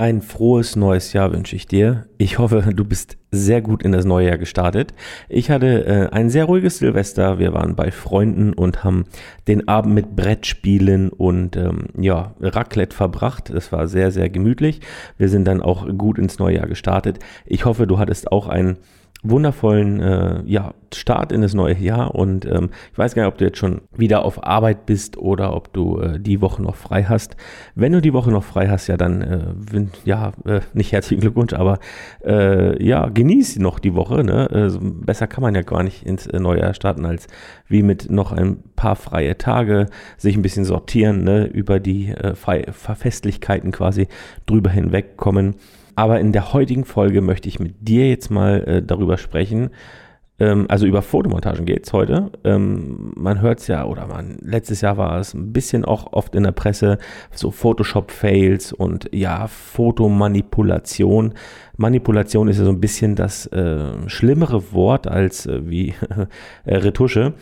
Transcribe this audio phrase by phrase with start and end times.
[0.00, 2.06] Ein frohes neues Jahr wünsche ich dir.
[2.16, 4.94] Ich hoffe, du bist sehr gut in das neue Jahr gestartet.
[5.28, 7.38] Ich hatte äh, ein sehr ruhiges Silvester.
[7.38, 9.04] Wir waren bei Freunden und haben
[9.46, 13.50] den Abend mit Brettspielen und ähm, ja, Raclette verbracht.
[13.54, 14.80] Das war sehr, sehr gemütlich.
[15.18, 17.18] Wir sind dann auch gut ins neue Jahr gestartet.
[17.44, 18.78] Ich hoffe, du hattest auch ein
[19.22, 23.38] wundervollen äh, ja, Start in das neue Jahr und ähm, ich weiß gar nicht, ob
[23.38, 27.04] du jetzt schon wieder auf Arbeit bist oder ob du äh, die Woche noch frei
[27.04, 27.36] hast.
[27.74, 31.52] Wenn du die Woche noch frei hast, ja dann, äh, ja, äh, nicht herzlichen Glückwunsch,
[31.52, 31.78] aber
[32.24, 34.24] äh, ja, genieß noch die Woche.
[34.24, 34.50] Ne?
[34.50, 37.28] Äh, besser kann man ja gar nicht ins äh, neue Jahr starten, als
[37.68, 41.44] wie mit noch ein paar freie Tage, sich ein bisschen sortieren, ne?
[41.44, 44.08] über die äh, Festlichkeiten quasi
[44.46, 45.54] drüber hinwegkommen.
[45.96, 49.70] Aber in der heutigen Folge möchte ich mit dir jetzt mal äh, darüber sprechen.
[50.40, 52.32] Ähm, also über Fotomontagen geht es heute.
[52.44, 56.34] Ähm, man hört es ja, oder man, letztes Jahr war es ein bisschen auch oft
[56.34, 56.98] in der Presse,
[57.32, 61.34] so Photoshop-Fails und ja, Fotomanipulation.
[61.76, 65.94] Manipulation ist ja so ein bisschen das äh, schlimmere Wort als äh, wie
[66.64, 67.34] äh, Retusche.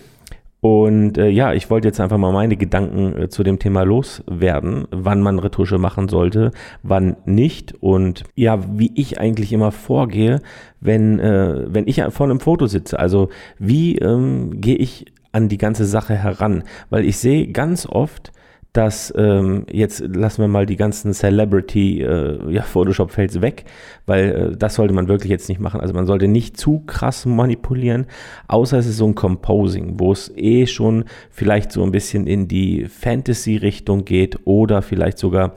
[0.60, 4.88] Und äh, ja, ich wollte jetzt einfach mal meine Gedanken äh, zu dem Thema loswerden,
[4.90, 6.50] wann man Retusche machen sollte,
[6.82, 10.40] wann nicht und ja, wie ich eigentlich immer vorgehe,
[10.80, 12.98] wenn, äh, wenn ich vor einem Foto sitze.
[12.98, 16.64] Also wie ähm, gehe ich an die ganze Sache heran?
[16.90, 18.32] Weil ich sehe ganz oft,
[18.72, 23.64] dass ähm, jetzt lassen wir mal die ganzen Celebrity äh, ja, Photoshop-Fails weg,
[24.06, 25.80] weil äh, das sollte man wirklich jetzt nicht machen.
[25.80, 28.06] Also man sollte nicht zu krass manipulieren,
[28.46, 32.46] außer es ist so ein Composing, wo es eh schon vielleicht so ein bisschen in
[32.46, 35.56] die Fantasy-Richtung geht oder vielleicht sogar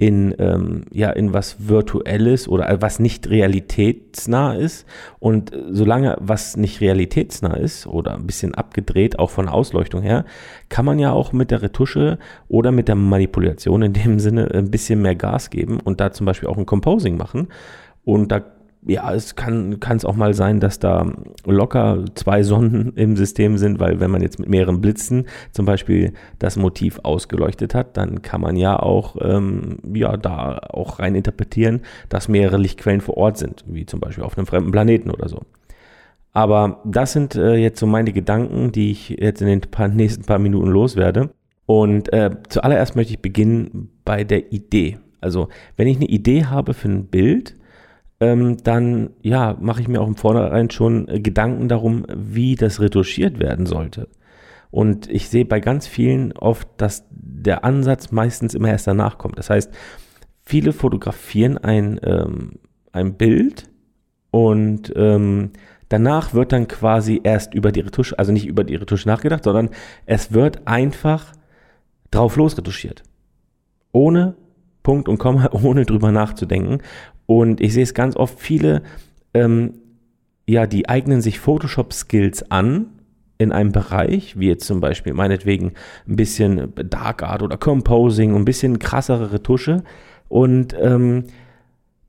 [0.00, 4.86] in, ähm, ja, in was Virtuelles oder was nicht realitätsnah ist.
[5.18, 10.24] Und solange was nicht realitätsnah ist oder ein bisschen abgedreht, auch von Ausleuchtung her,
[10.70, 14.70] kann man ja auch mit der Retusche oder mit der Manipulation in dem Sinne ein
[14.70, 17.48] bisschen mehr Gas geben und da zum Beispiel auch ein Composing machen.
[18.02, 18.42] Und da
[18.86, 21.12] ja, es kann es auch mal sein, dass da
[21.44, 26.14] locker zwei Sonnen im System sind, weil wenn man jetzt mit mehreren Blitzen zum Beispiel
[26.38, 31.80] das Motiv ausgeleuchtet hat, dann kann man ja auch ähm, ja da auch rein interpretieren,
[32.08, 35.42] dass mehrere Lichtquellen vor Ort sind, wie zum Beispiel auf einem fremden Planeten oder so.
[36.32, 40.24] Aber das sind äh, jetzt so meine Gedanken, die ich jetzt in den paar, nächsten
[40.24, 41.30] paar Minuten loswerde.
[41.66, 44.98] Und äh, zuallererst möchte ich beginnen bei der Idee.
[45.20, 47.56] Also wenn ich eine Idee habe für ein Bild,
[48.20, 52.80] ähm, dann ja, mache ich mir auch im Vornherein schon äh, Gedanken darum, wie das
[52.80, 54.08] retuschiert werden sollte.
[54.70, 59.38] Und ich sehe bei ganz vielen oft, dass der Ansatz meistens immer erst danach kommt.
[59.38, 59.72] Das heißt,
[60.42, 62.60] viele fotografieren ein, ähm,
[62.92, 63.68] ein Bild
[64.30, 65.50] und ähm,
[65.88, 69.70] danach wird dann quasi erst über die Retusche, also nicht über die Retusche nachgedacht, sondern
[70.06, 71.32] es wird einfach
[72.10, 73.02] drauf losretuschiert.
[73.92, 74.36] Ohne
[74.82, 76.78] Punkt und Komma, ohne drüber nachzudenken.
[77.26, 78.82] Und ich sehe es ganz oft, viele,
[79.34, 79.74] ähm,
[80.46, 82.86] ja, die eignen sich Photoshop-Skills an
[83.38, 85.72] in einem Bereich, wie jetzt zum Beispiel meinetwegen
[86.06, 89.82] ein bisschen Dark Art oder Composing, ein bisschen krassere Retusche.
[90.28, 91.24] Und ähm,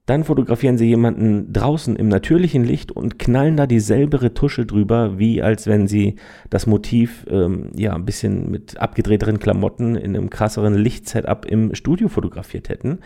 [0.06, 5.42] dann fotografieren sie jemanden draußen im natürlichen Licht und knallen da dieselbe Retusche drüber, wie
[5.42, 6.16] als wenn sie
[6.50, 12.08] das Motiv ähm, ja ein bisschen mit abgedrehteren Klamotten in einem krasseren Lichtsetup im Studio
[12.08, 13.00] fotografiert hätten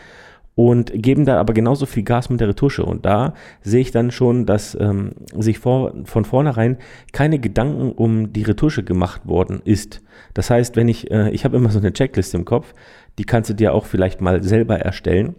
[0.55, 2.85] und geben da aber genauso viel Gas mit der Retusche.
[2.85, 6.77] Und da sehe ich dann schon, dass ähm, sich vor, von vornherein
[7.11, 10.01] keine Gedanken um die Retusche gemacht worden ist.
[10.33, 12.73] Das heißt, wenn ich, äh, ich habe immer so eine Checkliste im Kopf,
[13.19, 15.35] die kannst du dir auch vielleicht mal selber erstellen.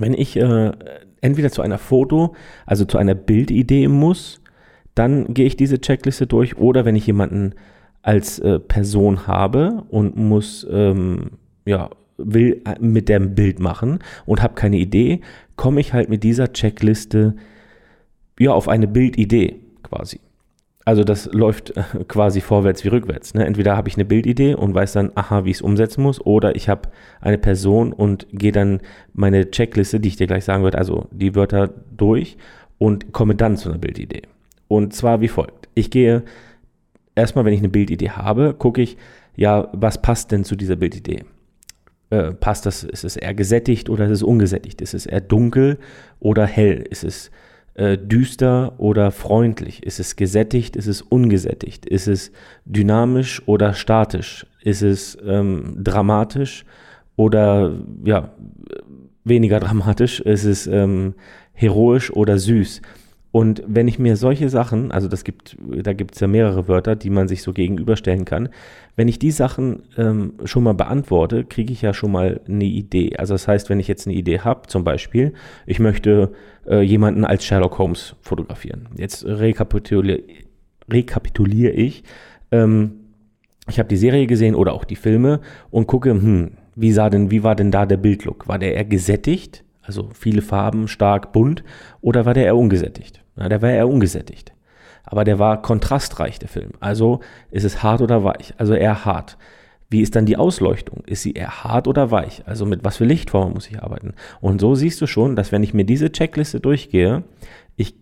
[0.00, 0.72] Wenn ich äh,
[1.20, 2.34] entweder zu einer Foto,
[2.66, 4.40] also zu einer Bildidee muss,
[4.94, 6.56] dann gehe ich diese Checkliste durch.
[6.58, 7.54] Oder wenn ich jemanden
[8.02, 11.32] als äh, Person habe und muss ähm,
[11.64, 15.20] ja will äh, mit dem Bild machen und habe keine Idee,
[15.56, 17.34] komme ich halt mit dieser Checkliste
[18.38, 20.20] ja auf eine Bildidee quasi.
[20.88, 23.34] Also das läuft äh, quasi vorwärts wie rückwärts.
[23.34, 23.44] Ne?
[23.44, 26.56] Entweder habe ich eine Bildidee und weiß dann, aha, wie ich es umsetzen muss, oder
[26.56, 26.88] ich habe
[27.20, 28.80] eine Person und gehe dann
[29.12, 32.38] meine Checkliste, die ich dir gleich sagen werde, also die Wörter durch
[32.78, 34.22] und komme dann zu einer Bildidee.
[34.66, 35.68] Und zwar wie folgt.
[35.74, 36.22] Ich gehe
[37.14, 38.96] erstmal, wenn ich eine Bildidee habe, gucke ich,
[39.36, 41.24] ja, was passt denn zu dieser Bildidee?
[42.08, 44.80] Äh, passt das, ist es eher gesättigt oder ist es ungesättigt?
[44.80, 45.76] Ist es eher dunkel
[46.18, 46.82] oder hell?
[46.88, 47.30] Ist es
[47.78, 49.84] äh, düster oder freundlich?
[49.84, 50.74] Ist es gesättigt?
[50.74, 51.86] Ist es ungesättigt?
[51.86, 52.32] Ist es
[52.64, 54.46] dynamisch oder statisch?
[54.62, 56.64] Ist es ähm, dramatisch
[57.14, 57.72] oder
[58.04, 58.32] ja,
[59.22, 60.20] weniger dramatisch?
[60.20, 61.14] Ist es ähm,
[61.52, 62.82] heroisch oder süß?
[63.38, 66.96] Und wenn ich mir solche Sachen, also das gibt, da gibt es ja mehrere Wörter,
[66.96, 68.48] die man sich so gegenüberstellen kann,
[68.96, 73.16] wenn ich die Sachen ähm, schon mal beantworte, kriege ich ja schon mal eine Idee.
[73.16, 75.34] Also das heißt, wenn ich jetzt eine Idee habe, zum Beispiel,
[75.66, 76.32] ich möchte
[76.68, 78.88] äh, jemanden als Sherlock Holmes fotografieren.
[78.96, 80.24] Jetzt rekapituliere
[80.90, 82.02] rekapitulier ich,
[82.50, 82.90] ähm,
[83.70, 87.30] ich habe die Serie gesehen oder auch die Filme und gucke, hm, wie sah denn,
[87.30, 88.48] wie war denn da der Bildlook?
[88.48, 89.62] War der eher gesättigt?
[89.80, 91.62] Also viele Farben, stark, bunt,
[92.00, 93.22] oder war der eher ungesättigt?
[93.38, 94.52] Na, der war eher ungesättigt.
[95.04, 96.72] Aber der war kontrastreich, der Film.
[96.80, 97.20] Also
[97.50, 98.54] ist es hart oder weich?
[98.58, 99.38] Also eher hart.
[99.90, 101.02] Wie ist dann die Ausleuchtung?
[101.06, 102.42] Ist sie eher hart oder weich?
[102.46, 104.12] Also mit was für Lichtformen muss ich arbeiten?
[104.40, 107.22] Und so siehst du schon, dass wenn ich mir diese Checkliste durchgehe,
[107.76, 107.94] ich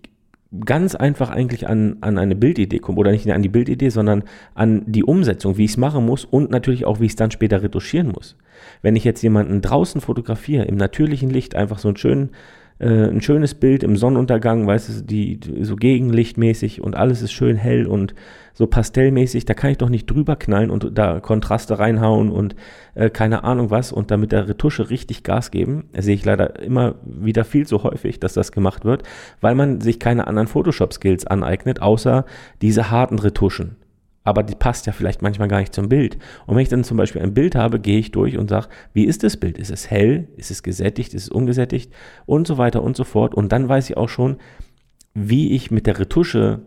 [0.65, 2.99] ganz einfach eigentlich an, an eine Bildidee komme.
[2.99, 4.25] Oder nicht an die Bildidee, sondern
[4.55, 7.31] an die Umsetzung, wie ich es machen muss und natürlich auch, wie ich es dann
[7.31, 8.37] später retuschieren muss.
[8.83, 12.31] Wenn ich jetzt jemanden draußen fotografiere, im natürlichen Licht, einfach so einen schönen
[12.79, 17.57] äh, ein schönes Bild im Sonnenuntergang, weißt du, die, so gegenlichtmäßig und alles ist schön
[17.57, 18.15] hell und
[18.53, 22.57] so pastellmäßig, da kann ich doch nicht drüber knallen und da Kontraste reinhauen und
[22.95, 25.85] äh, keine Ahnung was und damit der Retusche richtig Gas geben.
[25.97, 29.03] Sehe ich leider immer wieder viel zu häufig, dass das gemacht wird,
[29.43, 32.25] weil man sich keine anderen Photoshop-Skills aneignet, außer
[32.63, 33.77] diese harten Retuschen
[34.27, 36.19] aber die passt ja vielleicht manchmal gar nicht zum Bild.
[36.47, 39.05] Und wenn ich dann zum Beispiel ein Bild habe, gehe ich durch und sage, wie
[39.05, 39.57] ist das Bild?
[39.57, 40.27] Ist es hell?
[40.37, 41.15] Ist es gesättigt?
[41.15, 41.93] Ist es ungesättigt?
[42.27, 43.37] Und so weiter und so fort.
[43.37, 44.39] Und dann weiß ich auch schon,
[45.15, 46.63] wie ich mit der Retusche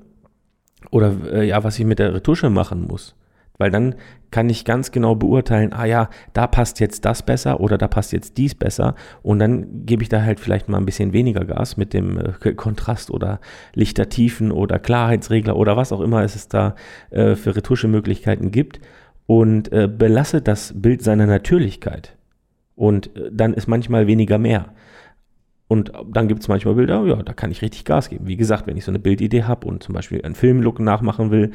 [0.89, 3.13] oder äh, ja, was ich mit der Retusche machen muss.
[3.59, 3.95] Weil dann
[4.31, 8.13] kann ich ganz genau beurteilen, ah ja, da passt jetzt das besser oder da passt
[8.13, 8.95] jetzt dies besser.
[9.21, 12.53] Und dann gebe ich da halt vielleicht mal ein bisschen weniger Gas mit dem äh,
[12.53, 13.41] Kontrast oder
[13.75, 16.75] Lichtertiefen oder Klarheitsregler oder was auch immer es da
[17.11, 18.79] äh, für Retuschemöglichkeiten gibt
[19.27, 22.15] und äh, belasse das Bild seiner Natürlichkeit.
[22.75, 24.73] Und äh, dann ist manchmal weniger mehr.
[25.67, 28.25] Und dann gibt es manchmal Bilder, ja, da kann ich richtig Gas geben.
[28.25, 31.51] Wie gesagt, wenn ich so eine Bildidee habe und zum Beispiel einen Filmlook nachmachen will,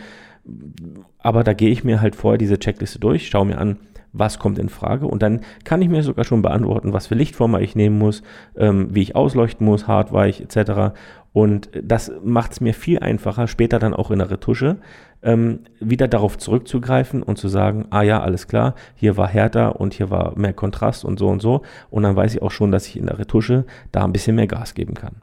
[1.18, 3.78] aber da gehe ich mir halt vorher diese Checkliste durch, schaue mir an,
[4.12, 7.60] was kommt in Frage und dann kann ich mir sogar schon beantworten, was für Lichtformer
[7.60, 8.22] ich nehmen muss,
[8.56, 10.94] ähm, wie ich ausleuchten muss, hart, weich etc.
[11.32, 14.76] Und das macht es mir viel einfacher, später dann auch in der Retusche
[15.24, 19.94] ähm, wieder darauf zurückzugreifen und zu sagen, ah ja, alles klar, hier war härter und
[19.94, 21.62] hier war mehr Kontrast und so und so.
[21.90, 24.46] Und dann weiß ich auch schon, dass ich in der Retusche da ein bisschen mehr
[24.46, 25.16] Gas geben kann.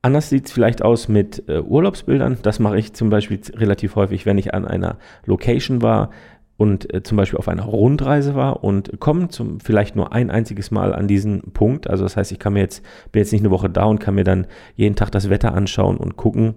[0.00, 2.38] Anders sieht es vielleicht aus mit äh, Urlaubsbildern.
[2.42, 6.10] Das mache ich zum Beispiel relativ häufig, wenn ich an einer Location war
[6.56, 10.70] und äh, zum Beispiel auf einer Rundreise war und komme zum vielleicht nur ein einziges
[10.70, 11.88] Mal an diesen Punkt.
[11.88, 14.14] Also das heißt, ich kann mir jetzt bin jetzt nicht eine Woche da und kann
[14.14, 14.46] mir dann
[14.76, 16.54] jeden Tag das Wetter anschauen und gucken,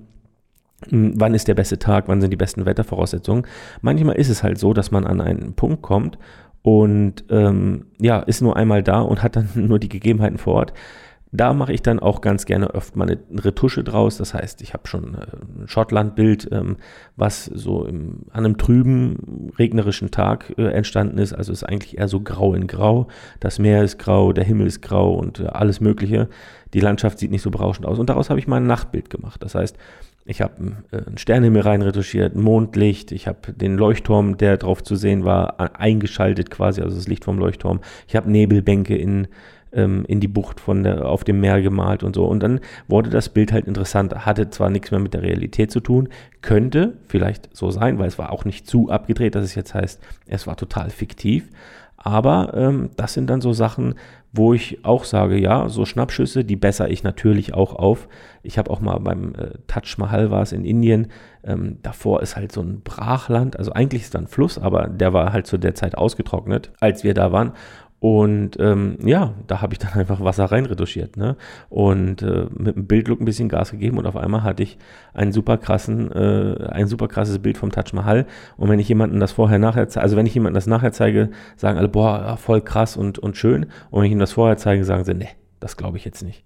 [0.90, 3.46] hm, wann ist der beste Tag, wann sind die besten Wettervoraussetzungen.
[3.82, 6.18] Manchmal ist es halt so, dass man an einen Punkt kommt
[6.64, 10.74] und ähm, ja, ist nur einmal da und hat dann nur die Gegebenheiten vor Ort.
[11.33, 14.18] Da mache ich dann auch ganz gerne öfter mal eine Retusche draus.
[14.18, 16.75] Das heißt, ich habe schon äh, ein Schottland-Bild, ähm,
[17.16, 21.33] was so an einem trüben, regnerischen Tag äh, entstanden ist.
[21.33, 23.07] Also ist eigentlich eher so grau in grau.
[23.39, 26.28] Das Meer ist grau, der Himmel ist grau und äh, alles Mögliche.
[26.74, 27.98] Die Landschaft sieht nicht so berauschend aus.
[27.98, 29.42] Und daraus habe ich mal ein Nachtbild gemacht.
[29.42, 29.78] Das heißt,
[30.25, 35.25] ich habe einen Sternenhimmel rein retuschiert, Mondlicht, ich habe den Leuchtturm, der drauf zu sehen
[35.25, 37.80] war, eingeschaltet quasi, also das Licht vom Leuchtturm.
[38.07, 39.28] Ich habe Nebelbänke in
[39.73, 42.25] ähm, in die Bucht von der, auf dem Meer gemalt und so.
[42.25, 44.25] Und dann wurde das Bild halt interessant.
[44.25, 46.09] Hatte zwar nichts mehr mit der Realität zu tun,
[46.41, 50.01] könnte vielleicht so sein, weil es war auch nicht zu abgedreht, dass es jetzt heißt,
[50.27, 51.50] es war total fiktiv.
[52.03, 53.94] Aber ähm, das sind dann so Sachen,
[54.33, 58.07] wo ich auch sage, ja, so Schnappschüsse, die bessere ich natürlich auch auf.
[58.44, 61.07] Ich habe auch mal beim äh, Taj Mahal war es in Indien.
[61.44, 65.13] Ähm, davor ist halt so ein Brachland, also eigentlich ist da ein Fluss, aber der
[65.13, 67.54] war halt zu der Zeit ausgetrocknet, als wir da waren.
[68.02, 71.36] Und ähm, ja, da habe ich dann einfach Wasser reinretuschiert, ne?
[71.70, 74.80] Und äh, mit dem Bildlook ein bisschen Gas gegeben und auf einmal hatte ich
[75.14, 78.26] einen super krassen, äh, ein super krasses Bild vom Taj Mahal.
[78.58, 81.30] Und wenn ich jemanden das vorher nachher zeige, also wenn ich jemanden das nachher zeige,
[81.56, 83.68] sagen alle, boah, voll krass und, und schön.
[83.92, 85.28] Und wenn ich ihm das vorher zeige, sagen sie, ne,
[85.60, 86.44] das glaube ich jetzt nicht.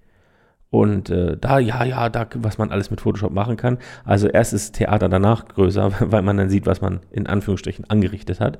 [0.71, 3.77] Und äh, da, ja, ja, da, was man alles mit Photoshop machen kann.
[4.03, 8.41] Also erst ist Theater danach größer, weil man dann sieht, was man in Anführungsstrichen angerichtet
[8.41, 8.59] hat.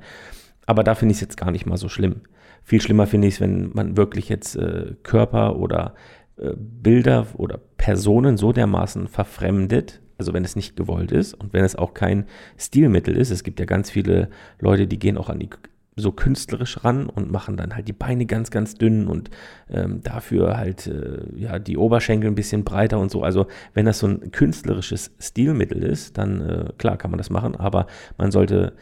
[0.66, 2.22] Aber da finde ich es jetzt gar nicht mal so schlimm.
[2.62, 5.94] Viel schlimmer finde ich es, wenn man wirklich jetzt äh, Körper oder
[6.36, 11.64] äh, Bilder oder Personen so dermaßen verfremdet, also wenn es nicht gewollt ist und wenn
[11.64, 12.24] es auch kein
[12.58, 13.30] Stilmittel ist.
[13.30, 15.50] Es gibt ja ganz viele Leute, die gehen auch an die
[15.98, 19.30] so künstlerisch ran und machen dann halt die Beine ganz, ganz dünn und
[19.70, 23.22] ähm, dafür halt äh, ja die Oberschenkel ein bisschen breiter und so.
[23.22, 27.56] Also wenn das so ein künstlerisches Stilmittel ist, dann äh, klar kann man das machen,
[27.56, 27.86] aber
[28.18, 28.74] man sollte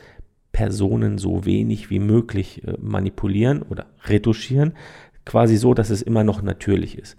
[0.55, 4.73] Personen so wenig wie möglich äh, manipulieren oder retuschieren,
[5.27, 7.17] quasi so, dass es immer noch natürlich ist.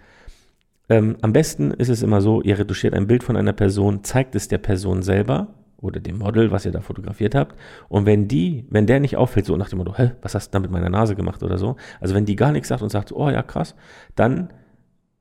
[0.89, 4.35] Ähm, am besten ist es immer so, ihr retuschiert ein Bild von einer Person, zeigt
[4.35, 7.55] es der Person selber oder dem Model, was ihr da fotografiert habt.
[7.89, 10.51] Und wenn die, wenn der nicht auffällt, so nach dem Motto, hä, was hast du
[10.53, 13.11] da mit meiner Nase gemacht oder so, also wenn die gar nichts sagt und sagt,
[13.11, 13.75] oh ja, krass,
[14.15, 14.53] dann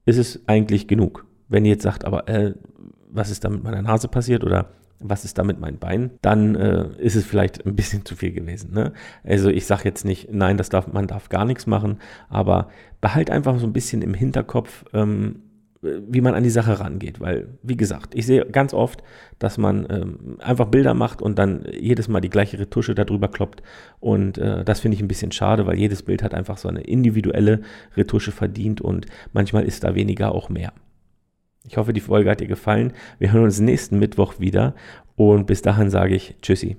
[0.06, 1.26] ist es eigentlich genug.
[1.48, 2.54] Wenn ihr jetzt sagt, aber äh,
[3.10, 6.54] was ist da mit meiner Nase passiert oder was ist da mit meinen Beinen, dann
[6.54, 8.72] äh, ist es vielleicht ein bisschen zu viel gewesen.
[8.72, 8.92] Ne?
[9.22, 11.98] Also ich sage jetzt nicht, nein, das darf, man darf gar nichts machen,
[12.28, 12.68] aber
[13.00, 15.40] behalt einfach so ein bisschen im Hinterkopf, ähm,
[15.82, 17.20] wie man an die Sache rangeht.
[17.20, 19.02] Weil, wie gesagt, ich sehe ganz oft,
[19.38, 23.62] dass man ähm, einfach Bilder macht und dann jedes Mal die gleiche Retusche darüber kloppt.
[24.00, 26.80] Und äh, das finde ich ein bisschen schade, weil jedes Bild hat einfach so eine
[26.80, 27.60] individuelle
[27.96, 30.72] Retusche verdient und manchmal ist da weniger auch mehr.
[31.66, 32.92] Ich hoffe, die Folge hat dir gefallen.
[33.18, 34.74] Wir hören uns nächsten Mittwoch wieder
[35.16, 36.76] und bis dahin sage ich Tschüssi.